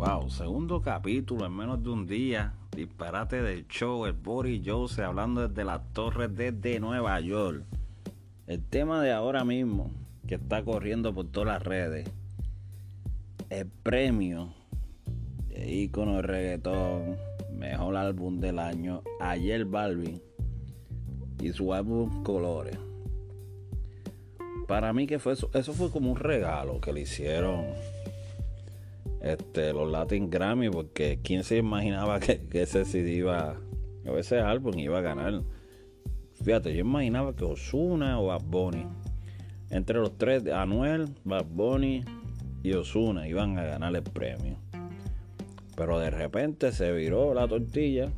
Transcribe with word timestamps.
Wow, 0.00 0.30
segundo 0.30 0.80
capítulo 0.80 1.44
en 1.44 1.52
menos 1.52 1.82
de 1.82 1.90
un 1.90 2.06
día. 2.06 2.54
Disparate 2.74 3.42
del 3.42 3.68
show, 3.68 4.06
el 4.06 4.14
Boris 4.14 4.62
Jose 4.64 5.02
hablando 5.02 5.46
desde 5.46 5.62
las 5.62 5.92
torres 5.92 6.34
desde 6.34 6.80
Nueva 6.80 7.20
York. 7.20 7.64
El 8.46 8.64
tema 8.64 9.02
de 9.02 9.12
ahora 9.12 9.44
mismo, 9.44 9.90
que 10.26 10.36
está 10.36 10.64
corriendo 10.64 11.12
por 11.12 11.26
todas 11.26 11.48
las 11.48 11.62
redes. 11.62 12.08
El 13.50 13.66
premio 13.66 14.54
de 15.48 15.70
ícono 15.70 16.16
de 16.16 16.22
reggaetón, 16.22 17.18
mejor 17.52 17.94
álbum 17.96 18.40
del 18.40 18.58
año, 18.58 19.02
ayer 19.20 19.66
Balvin 19.66 20.22
y 21.42 21.52
su 21.52 21.74
álbum 21.74 22.22
Colores. 22.22 22.78
Para 24.66 24.94
mí 24.94 25.06
que 25.06 25.18
fue 25.18 25.34
eso, 25.34 25.50
eso 25.52 25.74
fue 25.74 25.90
como 25.90 26.10
un 26.10 26.16
regalo 26.16 26.80
que 26.80 26.94
le 26.94 27.02
hicieron 27.02 27.66
este, 29.20 29.72
los 29.72 29.90
Latin 29.90 30.30
Grammy, 30.30 30.70
porque 30.70 31.20
quién 31.22 31.44
se 31.44 31.58
imaginaba 31.58 32.20
que, 32.20 32.40
ese 32.52 32.84
CD 32.84 33.12
iba, 33.12 33.60
o 34.06 34.16
ese 34.16 34.40
álbum 34.40 34.78
iba 34.78 34.98
a 34.98 35.02
ganar. 35.02 35.42
Fíjate, 36.42 36.74
yo 36.74 36.80
imaginaba 36.80 37.34
que 37.34 37.44
Osuna 37.44 38.18
o 38.20 38.26
Bad 38.26 38.44
Bunny, 38.44 38.86
entre 39.70 39.98
los 39.98 40.16
tres, 40.16 40.46
Anuel, 40.46 41.14
Bad 41.24 41.46
Bunny 41.46 42.02
y 42.62 42.72
Osuna 42.72 43.28
iban 43.28 43.58
a 43.58 43.64
ganar 43.64 43.94
el 43.94 44.02
premio. 44.02 44.56
Pero 45.76 45.98
de 45.98 46.10
repente 46.10 46.72
se 46.72 46.92
viró 46.92 47.34
la 47.34 47.46
tortilla 47.46 48.10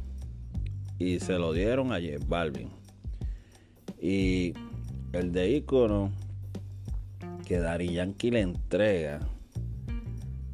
y 0.98 1.20
se 1.20 1.38
lo 1.38 1.52
dieron 1.52 1.92
a 1.92 1.96
J 1.96 2.24
Balvin. 2.26 2.70
Y 4.00 4.54
el 5.12 5.32
de 5.32 5.50
icono 5.50 6.10
que 7.46 7.58
Dari 7.58 7.92
Yankee 7.92 8.30
le 8.30 8.40
entrega 8.40 9.20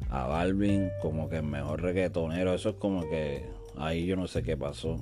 a 0.09 0.25
Balvin 0.25 0.89
como 1.01 1.29
que 1.29 1.37
el 1.37 1.43
mejor 1.43 1.81
reggaetonero. 1.81 2.53
Eso 2.53 2.69
es 2.69 2.75
como 2.75 3.01
que 3.09 3.45
ahí 3.77 4.05
yo 4.05 4.15
no 4.15 4.27
sé 4.27 4.43
qué 4.43 4.57
pasó. 4.57 4.99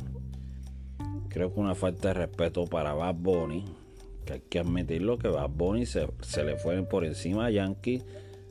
Creo 1.29 1.53
que 1.53 1.59
una 1.59 1.75
falta 1.75 2.09
de 2.09 2.13
respeto 2.15 2.65
para 2.65 2.93
Bad 2.93 3.15
Bunny. 3.15 3.65
Que 4.25 4.33
hay 4.33 4.41
que 4.41 4.59
admitirlo 4.59 5.17
que 5.17 5.29
Bad 5.29 5.49
Bunny 5.49 5.85
se, 5.85 6.07
le 6.43 6.57
fue 6.57 6.83
por 6.83 7.05
encima 7.05 7.45
a 7.45 7.51
Yankee. 7.51 8.03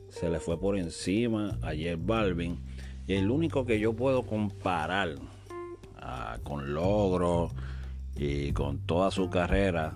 Se 0.09 0.29
le 0.29 0.39
fue 0.39 0.59
por 0.59 0.77
encima 0.77 1.59
ayer 1.61 1.97
Balvin. 1.97 2.59
Y 3.05 3.13
el 3.13 3.29
único 3.29 3.65
que 3.65 3.79
yo 3.79 3.93
puedo 3.93 4.23
comparar 4.23 5.15
ah, 5.97 6.39
con 6.43 6.73
logros 6.73 7.51
y 8.15 8.51
con 8.53 8.79
toda 8.79 9.11
su 9.11 9.29
carrera 9.29 9.93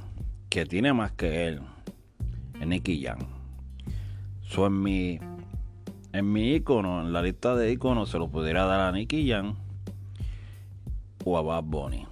que 0.50 0.66
tiene 0.66 0.94
más 0.94 1.12
que 1.14 1.48
él 1.48 1.62
es 2.60 2.68
Nicky 2.68 3.04
Jam. 3.04 3.20
Eso 4.46 4.66
es 4.66 4.72
mi 4.72 5.20
en 6.14 6.32
mi 6.32 6.56
icono, 6.56 7.02
en 7.02 7.14
la 7.14 7.22
lista 7.22 7.56
de 7.56 7.72
iconos, 7.72 8.10
se 8.10 8.18
lo 8.18 8.30
pudiera 8.30 8.66
dar 8.66 8.82
a 8.82 8.92
Nicky 8.92 9.30
Jam 9.30 9.56
o 11.24 11.38
a 11.38 11.42
Bad 11.42 11.64
Bunny. 11.64 12.06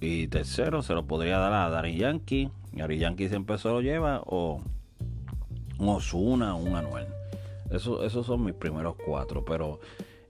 Y 0.00 0.28
tercero, 0.28 0.82
se 0.82 0.94
lo 0.94 1.06
podría 1.06 1.38
dar 1.38 1.52
a 1.52 1.68
Dari 1.68 1.96
Yankee. 1.96 2.50
Dari 2.72 2.98
Yankee 2.98 3.28
siempre 3.28 3.58
se 3.58 3.68
lo 3.68 3.82
lleva. 3.82 4.22
O 4.26 4.62
un 5.78 5.88
Osuna 5.88 6.54
un 6.54 6.74
Anuel. 6.74 7.06
Eso, 7.70 8.04
esos 8.04 8.26
son 8.26 8.44
mis 8.44 8.54
primeros 8.54 8.96
cuatro. 9.04 9.44
Pero 9.44 9.80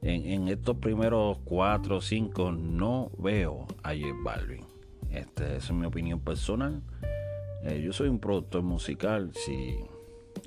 en, 0.02 0.48
estos 0.48 0.76
primeros 0.78 1.38
cuatro 1.44 1.98
o 1.98 2.00
cinco 2.00 2.50
no 2.50 3.10
veo 3.18 3.66
a 3.84 3.90
J 3.90 4.06
Balvin. 4.24 4.64
Este, 5.12 5.56
esa 5.56 5.72
es 5.72 5.72
mi 5.72 5.86
opinión 5.86 6.18
personal. 6.18 6.82
Eh, 7.62 7.80
yo 7.84 7.92
soy 7.92 8.08
un 8.08 8.18
productor 8.18 8.62
musical. 8.62 9.30
Si 9.34 9.78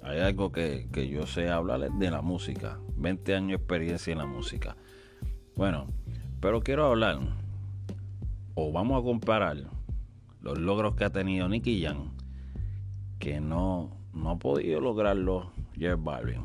hay 0.03 0.19
algo 0.19 0.51
que, 0.51 0.87
yo 1.11 1.25
sé 1.25 1.49
hablarles 1.49 1.91
de 1.97 2.11
la 2.11 2.21
música. 2.21 2.79
20 2.97 3.35
años 3.35 3.47
de 3.49 3.55
experiencia 3.55 4.11
en 4.11 4.17
la 4.17 4.25
música. 4.25 4.75
Bueno, 5.55 5.87
pero 6.39 6.61
quiero 6.61 6.85
hablar, 6.85 7.19
o 8.55 8.71
vamos 8.71 9.01
a 9.01 9.03
comparar 9.03 9.57
los 10.41 10.57
logros 10.57 10.95
que 10.95 11.05
ha 11.05 11.09
tenido 11.09 11.47
Nicky 11.47 11.83
Jam, 11.83 12.11
que 13.19 13.39
no, 13.39 13.95
no 14.13 14.31
ha 14.31 14.39
podido 14.39 14.81
lograrlo 14.81 15.51
Jeff 15.77 15.97
Balvin. 16.01 16.41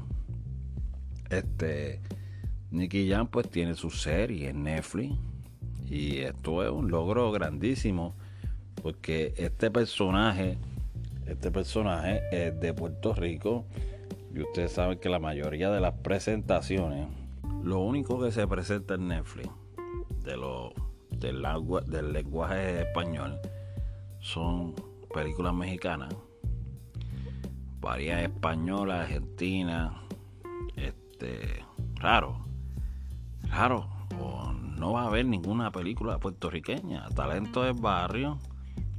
Este, 1.31 2.01
Nicky 2.71 3.11
Jam 3.11 3.27
pues 3.29 3.51
tiene 3.51 3.75
su 3.75 3.91
serie 3.91 4.51
en 4.51 4.63
Netflix 4.63 5.15
y 5.87 6.19
esto 6.19 6.63
es 6.63 6.71
un 6.71 6.91
logro 6.91 7.33
grandísimo 7.33 8.15
porque 8.83 9.35
este 9.37 9.71
personaje 9.71 10.59
este 11.29 11.51
personaje 11.51 12.23
es 12.33 12.59
de 12.59 12.75
Puerto 12.75 13.15
Rico 13.15 13.67
y 14.35 14.41
ustedes 14.41 14.73
saben 14.73 14.99
que 14.99 15.09
la 15.09 15.19
mayoría 15.19 15.71
de 15.71 15.81
las 15.81 15.95
presentaciones, 15.95 17.09
lo 17.63 17.81
único 17.81 18.21
que 18.21 18.33
se 18.33 18.47
presenta 18.47 18.95
en 18.95 19.09
Netflix 19.09 19.51
de 20.25 20.37
lo, 20.37 20.73
del, 21.11 22.13
lenguaje 22.13 22.83
español 22.83 23.39
son 24.21 24.75
películas 25.13 25.55
mexicanas, 25.55 26.15
varias 27.81 28.23
españolas, 28.23 29.07
argentinas, 29.07 29.93
este, 30.77 31.65
raro, 31.97 32.45
raro, 33.51 33.89
no 34.79 34.93
va 34.93 35.03
a 35.03 35.07
haber 35.09 35.27
ninguna 35.27 35.73
película 35.73 36.19
puertorriqueña, 36.19 37.09
Talento 37.11 37.65
del 37.65 37.75
Barrio 37.75 38.39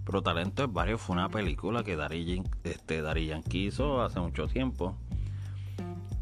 pero 0.09 0.23
Talento 0.23 0.63
es 0.63 0.73
Barrio 0.73 0.97
fue 0.97 1.13
una 1.15 1.29
película 1.29 1.83
que 1.83 1.95
Dari, 1.95 2.41
este, 2.63 3.03
Yankee 3.27 3.67
hizo 3.67 4.01
hace 4.01 4.19
mucho 4.19 4.47
tiempo. 4.47 4.95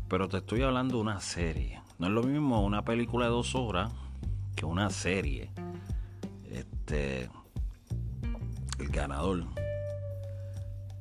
Pero 0.10 0.28
te 0.28 0.40
estoy 0.40 0.62
hablando 0.64 0.96
de 0.96 1.04
una 1.04 1.22
serie. 1.22 1.82
No 1.98 2.08
es 2.08 2.12
lo 2.12 2.22
mismo 2.24 2.66
una 2.66 2.84
película 2.84 3.28
de 3.28 3.32
dos 3.32 3.56
horas 3.56 3.94
que 4.58 4.66
una 4.66 4.90
serie. 4.90 5.52
Este. 6.52 7.30
El 8.78 8.90
ganador. 8.90 9.46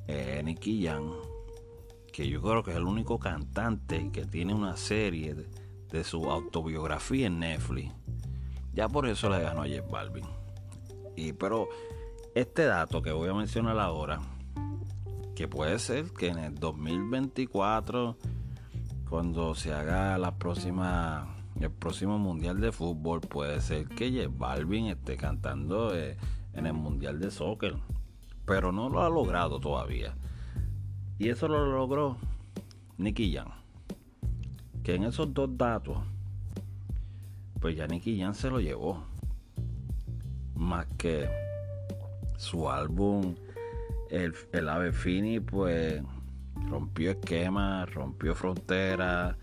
Eh, 0.07 0.41
Nicky 0.45 0.85
Jam. 0.85 1.11
Que 2.13 2.29
yo 2.29 2.41
creo 2.41 2.63
que 2.63 2.71
es 2.71 2.77
el 2.77 2.85
único 2.85 3.19
cantante 3.19 4.09
que 4.13 4.25
tiene 4.25 4.53
una 4.53 4.77
serie 4.77 5.35
de, 5.35 5.45
de 5.91 6.03
su 6.05 6.31
autobiografía 6.31 7.27
en 7.27 7.39
Netflix. 7.39 7.91
Ya 8.71 8.87
por 8.87 9.09
eso 9.09 9.29
le 9.29 9.41
ganó 9.41 9.63
a 9.63 9.67
Jeff 9.67 9.91
Balvin. 9.91 10.25
Y 11.17 11.33
pero 11.33 11.67
este 12.39 12.65
dato 12.65 13.01
que 13.01 13.11
voy 13.11 13.29
a 13.29 13.33
mencionar 13.33 13.79
ahora, 13.79 14.19
que 15.35 15.47
puede 15.47 15.79
ser 15.79 16.11
que 16.11 16.27
en 16.27 16.37
el 16.37 16.53
2024, 16.53 18.15
cuando 19.09 19.55
se 19.55 19.73
haga 19.73 20.19
la 20.19 20.35
próxima, 20.35 21.35
el 21.59 21.71
próximo 21.71 22.19
mundial 22.19 22.61
de 22.61 22.71
fútbol, 22.71 23.21
puede 23.21 23.59
ser 23.59 23.87
que 23.87 24.11
J 24.11 24.31
Balvin 24.37 24.85
esté 24.85 25.17
cantando 25.17 25.95
eh, 25.95 26.15
en 26.53 26.67
el 26.67 26.73
mundial 26.73 27.19
de 27.19 27.31
soccer, 27.31 27.75
pero 28.45 28.71
no 28.71 28.87
lo 28.87 29.01
ha 29.01 29.09
logrado 29.09 29.59
todavía. 29.59 30.13
Y 31.17 31.29
eso 31.29 31.47
lo 31.47 31.65
logró 31.65 32.17
Nicky 32.99 33.33
Jam, 33.33 33.47
que 34.83 34.93
en 34.93 35.05
esos 35.05 35.33
dos 35.33 35.57
datos, 35.57 35.97
pues 37.59 37.75
ya 37.75 37.87
Nicky 37.87 38.19
Jam 38.19 38.35
se 38.35 38.51
lo 38.51 38.59
llevó, 38.59 39.03
más 40.53 40.85
que 40.99 41.46
su 42.37 42.69
álbum 42.69 43.35
el, 44.09 44.33
el 44.51 44.69
Ave 44.69 44.91
Fini 44.91 45.39
pues 45.39 46.01
rompió 46.69 47.11
esquemas, 47.11 47.93
rompió 47.93 48.35
fronteras, 48.35 49.35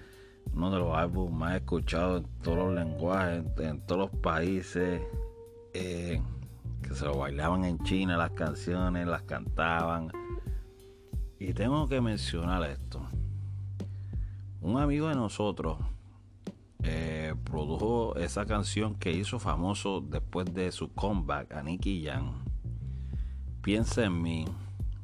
uno 0.52 0.70
de 0.70 0.78
los 0.78 0.96
álbumes 0.96 1.34
más 1.34 1.56
escuchados 1.56 2.22
en 2.22 2.42
todos 2.42 2.58
los 2.58 2.74
lenguajes, 2.74 3.44
en, 3.58 3.80
todos 3.86 4.10
los 4.12 4.20
países, 4.20 5.02
eh, 5.72 6.20
que 6.82 6.94
se 6.94 7.04
lo 7.04 7.18
bailaban 7.18 7.64
en 7.64 7.78
China 7.84 8.16
las 8.16 8.30
canciones, 8.30 9.06
las 9.06 9.22
cantaban. 9.22 10.10
Y 11.38 11.52
tengo 11.52 11.88
que 11.88 12.00
mencionar 12.00 12.62
esto. 12.70 13.06
Un 14.60 14.80
amigo 14.80 15.08
de 15.08 15.14
nosotros 15.14 15.78
eh, 16.82 17.34
produjo 17.44 18.16
esa 18.16 18.46
canción 18.46 18.94
que 18.94 19.10
hizo 19.12 19.38
famoso 19.38 20.00
después 20.00 20.52
de 20.54 20.72
su 20.72 20.92
comeback 20.92 21.52
a 21.52 21.62
Nicky 21.62 22.04
Jam 22.04 22.44
Piensa 23.64 24.04
en 24.04 24.20
mí. 24.20 24.44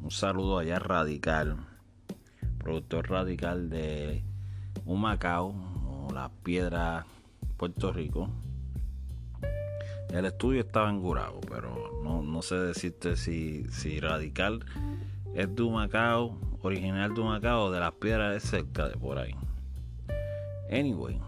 Un 0.03 0.11
saludo 0.11 0.59
allá 0.59 0.79
radical. 0.79 1.57
Productor 2.59 3.09
radical 3.09 3.71
de 3.71 4.23
un 4.85 5.01
Macao 5.01 5.55
o 5.89 6.13
la 6.13 6.31
piedra 6.43 7.07
Puerto 7.57 7.91
Rico. 7.91 8.29
El 10.11 10.27
estudio 10.27 10.61
estaba 10.61 10.91
en 10.91 11.01
Gurabo, 11.01 11.41
pero 11.49 12.03
no, 12.05 12.43
sé 12.43 12.57
decirte 12.57 13.17
si, 13.17 13.65
si 13.71 13.99
radical 13.99 14.63
es 15.35 15.57
de 15.57 15.65
Macao, 15.65 16.37
original 16.61 17.15
de 17.15 17.23
Macao 17.23 17.65
o 17.65 17.71
de 17.71 17.81
las 17.81 17.93
piedras 17.93 18.35
de 18.35 18.41
cerca 18.41 18.91
de 18.91 18.97
por 18.99 19.19
ahí. 19.19 19.35
Anyway, 20.71 21.19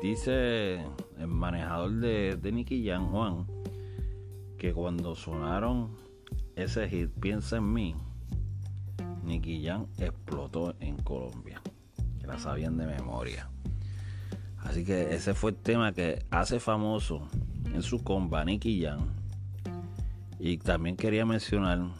dice 0.00 0.76
el 1.18 1.26
manejador 1.26 1.90
de, 1.90 2.36
de 2.36 2.52
Nicky 2.52 2.88
Jan, 2.88 3.10
Juan, 3.10 3.46
que 4.56 4.72
cuando 4.72 5.14
sonaron 5.14 6.05
ese 6.56 6.88
hit, 6.88 7.10
Piensa 7.20 7.58
en 7.58 7.72
mí, 7.72 7.94
Nicky 9.22 9.64
Jam 9.64 9.86
explotó 9.98 10.74
en 10.80 10.96
Colombia. 10.96 11.60
Que 12.18 12.26
la 12.26 12.38
sabían 12.38 12.76
de 12.76 12.86
memoria. 12.86 13.48
Así 14.58 14.84
que 14.84 15.14
ese 15.14 15.34
fue 15.34 15.52
el 15.52 15.56
tema 15.56 15.92
que 15.92 16.24
hace 16.30 16.58
famoso 16.58 17.28
en 17.72 17.82
su 17.82 18.02
comba 18.02 18.44
Nicky 18.44 18.82
Jam. 18.82 19.10
Y 20.38 20.58
también 20.58 20.96
quería 20.96 21.24
mencionar 21.24 21.90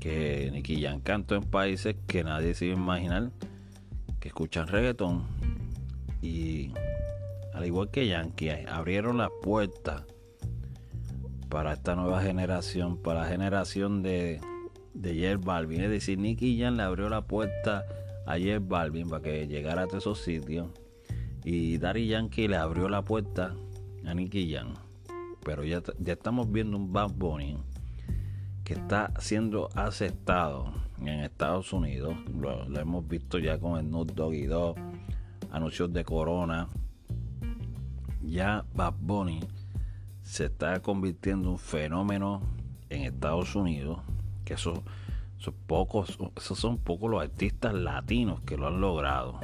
que 0.00 0.48
Nicky 0.52 0.82
Jam 0.82 1.00
cantó 1.00 1.34
en 1.34 1.42
países 1.42 1.96
que 2.06 2.24
nadie 2.24 2.54
se 2.54 2.66
iba 2.66 2.76
a 2.76 2.80
imaginar 2.80 3.30
que 4.20 4.28
escuchan 4.28 4.68
reggaetón. 4.68 5.26
Y 6.22 6.72
al 7.52 7.64
igual 7.64 7.90
que 7.90 8.06
Yankee, 8.06 8.50
abrieron 8.68 9.18
las 9.18 9.30
puertas 9.42 10.04
para 11.48 11.72
esta 11.72 11.94
nueva 11.94 12.22
generación, 12.22 12.96
para 12.96 13.20
la 13.20 13.26
generación 13.26 14.02
de, 14.02 14.40
de 14.94 15.14
J 15.14 15.44
Balvin. 15.44 15.82
Es 15.82 15.90
decir, 15.90 16.18
Nicky 16.18 16.58
Jam 16.60 16.76
le 16.76 16.82
abrió 16.82 17.08
la 17.08 17.22
puerta 17.22 17.84
a 18.26 18.38
J 18.38 18.58
Balvin 18.60 19.08
para 19.08 19.22
que 19.22 19.46
llegara 19.46 19.82
a 19.82 19.96
esos 19.96 20.20
sitios. 20.20 20.68
Y 21.44 21.78
Daddy 21.78 22.08
Yankee 22.08 22.48
le 22.48 22.56
abrió 22.56 22.88
la 22.88 23.02
puerta 23.02 23.54
a 24.04 24.14
Nicky 24.14 24.52
Jam. 24.52 24.74
Pero 25.44 25.64
ya, 25.64 25.80
ya 26.00 26.14
estamos 26.14 26.50
viendo 26.50 26.76
un 26.76 26.92
Bad 26.92 27.12
Bunny 27.12 27.56
que 28.64 28.74
está 28.74 29.12
siendo 29.20 29.68
aceptado 29.76 30.74
en 31.00 31.20
Estados 31.20 31.72
Unidos. 31.72 32.16
Lo, 32.36 32.64
hemos 32.76 33.06
visto 33.06 33.38
ya 33.38 33.58
con 33.60 33.78
el 33.78 33.88
Nude 33.88 34.12
Dogg 34.12 34.34
y 34.34 34.46
dos 34.46 34.76
anuncios 35.52 35.92
de 35.92 36.04
Corona. 36.04 36.66
Ya 38.22 38.64
Bad 38.74 38.94
Bunny 38.98 39.38
se 40.26 40.46
está 40.46 40.80
convirtiendo 40.82 41.48
en 41.48 41.52
un 41.52 41.58
fenómeno 41.58 42.42
en 42.90 43.02
Estados 43.02 43.54
Unidos. 43.54 44.00
Que 44.44 44.54
esos, 44.54 44.80
son 45.38 45.54
pocos, 45.66 46.18
esos 46.36 46.58
son 46.58 46.78
pocos 46.78 47.10
los 47.10 47.22
artistas 47.22 47.74
latinos 47.74 48.40
que 48.42 48.56
lo 48.56 48.66
han 48.66 48.80
logrado 48.80 49.40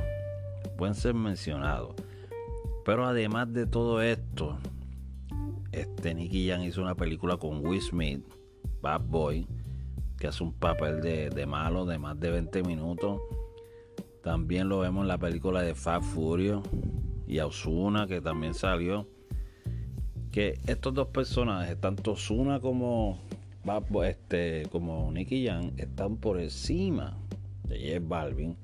pueden 0.76 0.94
ser 0.94 1.14
mencionados. 1.14 1.94
Pero 2.84 3.06
además 3.06 3.52
de 3.52 3.66
todo 3.66 4.02
esto, 4.02 4.58
este 5.70 6.14
Nicky 6.14 6.48
Jam 6.48 6.62
hizo 6.62 6.82
una 6.82 6.96
película 6.96 7.36
con 7.36 7.64
Will 7.64 7.80
Smith, 7.80 8.24
Bad 8.80 9.02
Boy, 9.02 9.46
que 10.18 10.26
hace 10.26 10.42
un 10.42 10.52
papel 10.52 11.00
de, 11.00 11.46
malo 11.46 11.84
de 11.86 11.98
más 11.98 12.18
de 12.18 12.30
20 12.30 12.64
minutos. 12.64 13.20
También 14.22 14.68
lo 14.68 14.80
vemos 14.80 15.02
en 15.02 15.08
la 15.08 15.18
película 15.18 15.62
de 15.62 15.74
Fast 15.74 16.04
Furio 16.04 16.62
y 17.26 17.38
Osuna, 17.38 18.06
que 18.06 18.20
también 18.20 18.54
salió. 18.54 19.06
Que 20.32 20.58
estos 20.66 20.94
dos 20.94 21.08
personajes, 21.08 21.80
tanto 21.80 22.12
Osuna 22.12 22.58
como 22.58 23.20
este, 24.04 24.66
como 24.72 25.12
Nicky 25.12 25.46
Jam, 25.46 25.70
están 25.76 26.16
por 26.16 26.40
encima 26.40 27.16
de 27.68 27.78
J 27.78 28.04
Balvin 28.08 28.56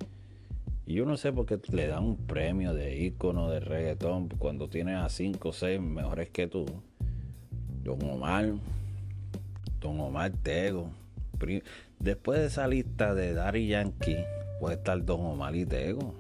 y 0.89 0.95
yo 0.95 1.05
no 1.05 1.19
sé 1.19 1.35
por 1.35 1.45
qué 1.45 1.61
le 1.71 1.87
dan 1.87 2.03
un 2.03 2.17
premio 2.17 2.73
de 2.73 2.99
ícono 2.99 3.51
de 3.51 3.61
reggaetón 3.61 4.31
cuando 4.31 4.71
tienes 4.71 4.97
a 4.97 5.11
5 5.11 5.51
o 5.51 5.53
6 5.53 5.83
mejores 5.83 6.31
que 6.31 6.47
tú. 6.47 6.65
Don 7.85 8.03
Omar, 8.09 8.55
Don 9.81 10.01
Omar 10.01 10.33
Tego. 10.43 10.89
Después 11.99 12.41
de 12.41 12.47
esa 12.47 12.67
lista 12.67 13.15
de 13.15 13.35
Daddy 13.35 13.67
Yankee, 13.67 14.17
puede 14.61 14.77
estar 14.77 15.05
Don 15.05 15.21
Omar 15.27 15.55
y 15.57 15.67
Tego. 15.67 16.15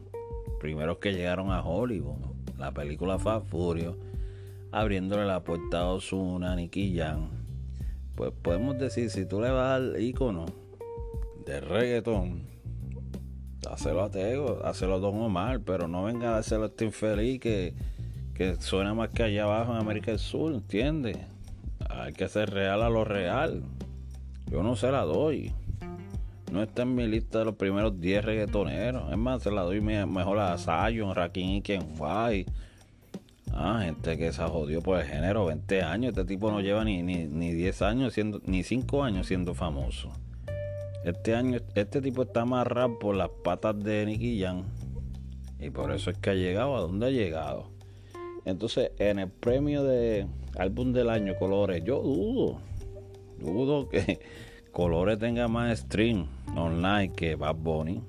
Primeros 0.60 0.98
que 0.98 1.14
llegaron 1.14 1.50
a 1.50 1.62
Hollywood. 1.62 2.18
La 2.58 2.70
película 2.70 3.18
Fast 3.18 3.46
Furio. 3.46 3.96
Abriéndole 4.72 5.24
la 5.24 5.42
puerta 5.42 5.80
a 5.80 5.92
Ozuna, 5.92 6.54
Nicky. 6.54 7.00
Pues 8.14 8.32
podemos 8.42 8.78
decir, 8.78 9.10
si 9.10 9.26
tú 9.26 9.40
le 9.40 9.50
vas 9.50 9.76
al 9.76 10.00
ícono 10.00 10.46
de 11.46 11.60
reggaetón 11.60 12.48
Hacelo 13.70 14.02
a 14.02 14.10
Tego, 14.10 14.64
hacelo 14.64 14.94
a 14.94 14.98
Don 14.98 15.20
Omar, 15.20 15.60
pero 15.60 15.88
no 15.88 16.04
venga 16.04 16.36
a 16.36 16.38
hacerlo 16.38 16.64
a 16.64 16.68
este 16.68 16.84
infeliz 16.84 17.40
que, 17.40 17.74
que 18.34 18.56
suena 18.56 18.94
más 18.94 19.10
que 19.10 19.24
allá 19.24 19.44
abajo 19.44 19.72
en 19.72 19.78
América 19.78 20.10
del 20.10 20.20
Sur, 20.20 20.54
¿entiendes? 20.54 21.18
Hay 21.88 22.12
que 22.12 22.28
ser 22.28 22.50
real 22.50 22.82
a 22.82 22.88
lo 22.88 23.04
real. 23.04 23.62
Yo 24.50 24.62
no 24.62 24.76
se 24.76 24.90
la 24.90 25.02
doy. 25.02 25.52
No 26.52 26.62
está 26.62 26.82
en 26.82 26.94
mi 26.94 27.06
lista 27.06 27.40
de 27.40 27.44
los 27.46 27.56
primeros 27.56 28.00
10 28.00 28.24
reggaetoneros. 28.24 29.10
Es 29.10 29.18
más, 29.18 29.42
se 29.42 29.50
la 29.50 29.62
doy 29.62 29.80
mejor 29.80 30.38
a 30.38 30.56
Zion, 30.56 31.14
Rakim 31.14 31.62
y 31.62 31.78
White. 31.98 32.52
Ah, 33.60 33.80
gente 33.82 34.16
que 34.16 34.32
se 34.32 34.40
jodió 34.44 34.80
por 34.80 35.00
el 35.00 35.06
género, 35.06 35.46
20 35.46 35.82
años. 35.82 36.10
Este 36.10 36.24
tipo 36.24 36.48
no 36.52 36.60
lleva 36.60 36.84
ni, 36.84 37.02
ni, 37.02 37.26
ni 37.26 37.52
10 37.52 37.82
años 37.82 38.14
siendo, 38.14 38.40
ni 38.46 38.62
5 38.62 39.02
años 39.02 39.26
siendo 39.26 39.52
famoso. 39.52 40.12
Este 41.04 41.34
año, 41.34 41.58
este 41.74 42.00
tipo 42.00 42.22
está 42.22 42.42
amarrado 42.42 43.00
por 43.00 43.16
las 43.16 43.30
patas 43.42 43.76
de 43.82 44.06
Nicky 44.06 44.40
Jam. 44.40 44.62
Y 45.58 45.70
por 45.70 45.90
eso 45.90 46.10
es 46.10 46.18
que 46.18 46.30
ha 46.30 46.34
llegado 46.34 46.76
a 46.76 46.82
donde 46.82 47.06
ha 47.06 47.10
llegado. 47.10 47.72
Entonces, 48.44 48.92
en 49.00 49.18
el 49.18 49.28
premio 49.28 49.82
de 49.82 50.28
álbum 50.56 50.92
del 50.92 51.10
año, 51.10 51.34
Colores, 51.34 51.82
yo 51.82 52.00
dudo. 52.00 52.60
Dudo 53.40 53.88
que 53.88 54.20
Colores 54.70 55.18
tenga 55.18 55.48
más 55.48 55.80
stream 55.80 56.28
online 56.54 57.12
que 57.12 57.34
Bad 57.34 57.56
Bunny. 57.56 58.02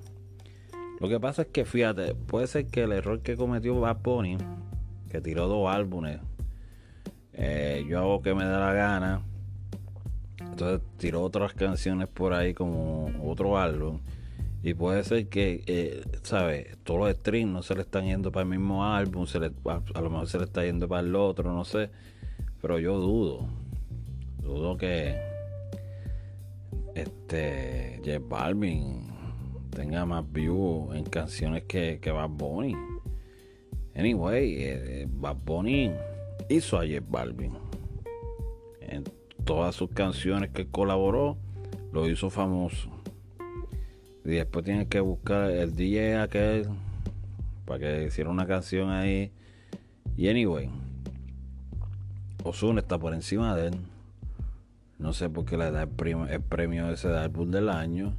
Lo 1.00 1.08
que 1.08 1.18
pasa 1.18 1.42
es 1.42 1.48
que, 1.48 1.64
fíjate, 1.64 2.14
puede 2.14 2.46
ser 2.46 2.66
que 2.66 2.82
el 2.82 2.92
error 2.92 3.20
que 3.20 3.36
cometió 3.36 3.80
Bad 3.80 3.96
Bunny, 4.04 4.36
que 5.10 5.20
tiró 5.20 5.48
dos 5.48 5.68
álbumes, 5.68 6.20
eh, 7.34 7.84
yo 7.88 7.98
hago 7.98 8.22
que 8.22 8.34
me 8.34 8.44
da 8.44 8.58
la 8.58 8.72
gana 8.72 9.22
entonces 10.40 10.80
tiró 10.96 11.22
otras 11.22 11.52
canciones 11.52 12.08
por 12.08 12.32
ahí 12.32 12.54
como 12.54 13.10
otro 13.22 13.58
álbum. 13.58 14.00
Y 14.62 14.74
puede 14.74 15.04
ser 15.04 15.28
que, 15.28 15.62
eh, 15.66 16.02
¿sabes? 16.22 16.76
Todos 16.82 17.00
los 17.00 17.10
streams 17.16 17.50
no 17.50 17.62
se 17.62 17.74
le 17.74 17.80
están 17.82 18.04
yendo 18.04 18.30
para 18.30 18.42
el 18.42 18.50
mismo 18.50 18.84
álbum, 18.84 19.26
se 19.26 19.40
le, 19.40 19.52
a, 19.64 20.00
lo 20.00 20.10
mejor 20.10 20.28
se 20.28 20.38
le 20.38 20.44
está 20.44 20.64
yendo 20.64 20.86
para 20.86 21.00
el 21.00 21.14
otro, 21.14 21.52
no 21.52 21.64
sé. 21.64 21.90
Pero 22.60 22.78
yo 22.78 22.98
dudo, 22.98 23.48
dudo 24.42 24.76
que 24.76 25.18
este 26.94 28.00
Jeff 28.04 28.22
Balvin 28.28 29.08
tenga 29.70 30.04
más 30.04 30.30
views 30.30 30.94
en 30.94 31.04
canciones 31.04 31.64
que, 31.64 31.98
que 32.02 32.10
Bad 32.10 32.28
Bunny. 32.28 32.74
Anyway, 34.00 34.56
eh, 34.58 35.06
Bad 35.08 35.36
Bunny 35.44 35.92
hizo 36.48 36.78
a 36.78 36.86
Jeff 36.86 37.04
Balvin 37.08 37.70
todas 39.50 39.74
sus 39.74 39.90
canciones 39.90 40.50
que 40.50 40.68
colaboró, 40.68 41.36
lo 41.92 42.08
hizo 42.08 42.30
famoso. 42.30 42.88
Y 44.24 44.30
después 44.30 44.64
tiene 44.64 44.86
que 44.86 45.00
buscar 45.00 45.50
el 45.50 45.74
DJ 45.74 46.20
aquel 46.20 46.68
para 47.64 47.80
que 47.80 48.04
hiciera 48.04 48.30
una 48.30 48.46
canción 48.46 48.90
ahí. 48.90 49.32
Y 50.16 50.28
anyway, 50.28 50.70
Ozuna 52.44 52.80
está 52.80 52.96
por 52.96 53.12
encima 53.12 53.56
de 53.56 53.68
él. 53.68 53.74
No 55.00 55.12
sé 55.12 55.28
por 55.28 55.46
qué 55.46 55.56
le 55.56 55.70
da 55.72 55.82
el, 55.82 55.88
premio, 55.88 56.28
el 56.28 56.42
premio 56.42 56.88
ese 56.88 57.08
de 57.08 57.18
álbum 57.18 57.50
del 57.50 57.70
año. 57.70 58.14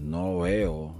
No 0.00 0.34
lo 0.34 0.38
veo 0.40 0.94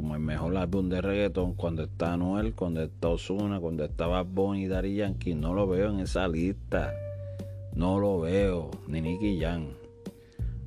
como 0.00 0.14
el 0.14 0.22
mejor 0.22 0.56
álbum 0.56 0.88
de 0.88 1.02
reggaeton 1.02 1.52
cuando 1.52 1.82
está 1.82 2.16
Noel, 2.16 2.54
cuando 2.54 2.82
está 2.82 3.08
Ozuna, 3.08 3.60
cuando 3.60 3.84
estaba 3.84 4.22
Bonnie 4.22 4.64
y 4.64 4.66
Daddy 4.66 4.94
Yankee. 4.94 5.34
No 5.34 5.52
lo 5.52 5.68
veo 5.68 5.90
en 5.90 6.00
esa 6.00 6.26
lista. 6.26 6.94
No 7.74 8.00
lo 8.00 8.20
veo, 8.20 8.70
ni 8.88 9.02
Nicky 9.02 9.38
Jam. 9.38 9.66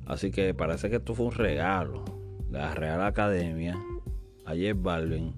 Así 0.06 0.30
que 0.30 0.54
parece 0.54 0.88
que 0.88 0.96
esto 0.96 1.14
fue 1.14 1.26
un 1.26 1.32
regalo 1.32 2.04
la 2.48 2.76
Real 2.76 3.02
Academia 3.02 3.76
a 4.44 4.54
Jeff 4.54 4.80
Balvin 4.80 5.34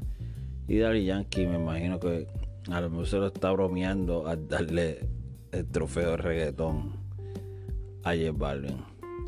y 0.68 0.76
Daddy 0.76 1.06
Yankee. 1.06 1.46
Me 1.46 1.56
imagino 1.56 1.98
que 1.98 2.26
a 2.70 2.82
lo 2.82 2.90
mejor 2.90 3.06
se 3.06 3.16
lo 3.16 3.28
está 3.28 3.50
bromeando 3.50 4.26
al 4.26 4.46
darle 4.46 5.08
el 5.52 5.64
trofeo 5.68 6.10
de 6.10 6.16
reggaetón 6.18 6.92
a 8.04 8.12
Jeff 8.12 8.36
Balvin. 8.36 8.76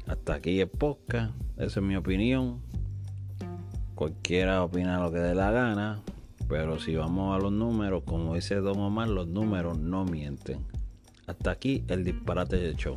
Hasta 0.07 0.35
aquí 0.35 0.61
el 0.61 0.69
podcast. 0.69 1.33
Esa 1.57 1.81
es 1.81 1.87
mi 1.87 1.97
opinión. 1.97 2.61
Cualquiera 3.99 4.62
opina 4.62 5.00
lo 5.00 5.11
que 5.11 5.19
dé 5.19 5.35
la 5.35 5.50
gana. 5.50 5.99
Pero 6.49 6.78
si 6.78 6.95
vamos 6.95 7.37
a 7.37 7.43
los 7.43 7.50
números, 7.50 8.05
como 8.07 8.37
dice 8.37 8.55
Don 8.55 8.78
Omar, 8.78 9.09
los 9.09 9.26
números 9.26 9.76
no 9.76 10.05
mienten. 10.05 10.64
Hasta 11.26 11.50
aquí 11.50 11.83
el 11.88 12.05
disparate 12.05 12.59
de 12.59 12.76
show. 12.76 12.97